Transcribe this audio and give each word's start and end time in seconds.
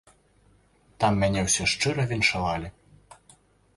Там 1.03 1.19
мяне 1.23 1.43
ўсе 1.49 1.63
шчыра 1.75 2.09
віншавалі. 2.13 2.67